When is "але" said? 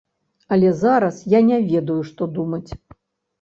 0.55-0.71